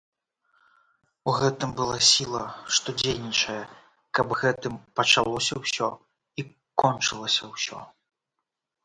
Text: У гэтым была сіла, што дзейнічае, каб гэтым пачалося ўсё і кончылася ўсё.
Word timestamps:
У 1.31 1.33
гэтым 1.39 1.73
была 1.81 1.97
сіла, 2.11 2.39
што 2.77 2.95
дзейнічае, 3.01 3.57
каб 4.21 4.27
гэтым 4.41 4.73
пачалося 5.01 5.55
ўсё 5.63 5.89
і 5.97 6.41
кончылася 6.85 7.43
ўсё. 7.53 7.79